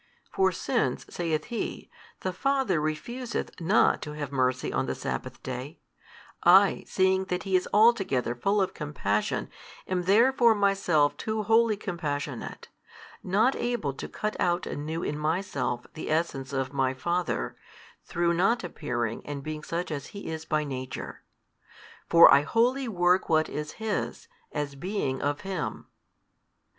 For 0.31 0.51
since 0.51 1.05
(saith 1.11 1.43
He) 1.43 1.91
the 2.21 2.33
Father 2.33 2.81
refuseth 2.81 3.51
not 3.61 4.01
to 4.01 4.13
have 4.13 4.31
mercy 4.31 4.73
on 4.73 4.87
the 4.87 4.95
sabbath 4.95 5.43
day, 5.43 5.77
I, 6.41 6.85
seeing 6.87 7.25
that 7.25 7.43
He 7.43 7.55
is 7.55 7.69
altogether 7.71 8.33
full 8.33 8.63
of 8.63 8.73
compassion, 8.73 9.47
am 9.87 10.01
therefore 10.05 10.55
Myself 10.55 11.15
too 11.17 11.43
wholly 11.43 11.77
compassionate, 11.77 12.67
not 13.21 13.55
able 13.55 13.93
to 13.93 14.07
cut 14.09 14.35
out 14.39 14.65
anew 14.65 15.03
in 15.03 15.19
Myself 15.19 15.85
the 15.93 16.09
Essence 16.09 16.51
of 16.51 16.73
My 16.73 16.95
Father, 16.95 17.55
through 18.03 18.33
not 18.33 18.63
appearing 18.63 19.23
and 19.23 19.43
being 19.43 19.61
such 19.63 19.91
as 19.91 20.07
He 20.17 20.31
is 20.31 20.45
by 20.45 20.63
Nature. 20.63 21.21
For 22.09 22.33
I 22.33 22.41
wholly 22.41 22.87
work 22.87 23.29
what 23.29 23.47
is 23.49 23.73
His, 23.73 24.27
as 24.51 24.73
being 24.73 25.21
of 25.21 25.41
Him. 25.41 25.85